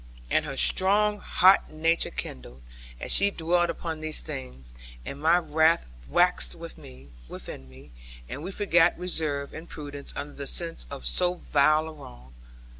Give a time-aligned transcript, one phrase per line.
[0.31, 2.63] And her strong hot nature kindled,
[2.99, 4.73] as she dwelled upon these things;
[5.05, 7.91] and my wrath waxed within me;
[8.27, 12.33] and we forgot reserve and prudence under the sense of so vile a wrong.